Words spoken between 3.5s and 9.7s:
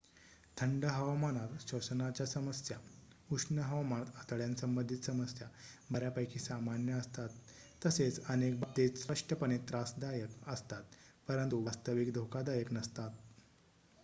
हवामानात आतड्यांसंबंधी समस्या बर्‍यापैकी सामान्य असतात तसेच अनेक बाबतीत स्पष्टपणे